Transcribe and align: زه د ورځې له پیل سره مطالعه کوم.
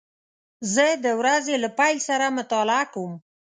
زه 0.73 0.85
د 1.05 1.05
ورځې 1.19 1.55
له 1.63 1.69
پیل 1.79 1.97
سره 2.07 2.25
مطالعه 2.39 2.85
کوم. 2.93 3.13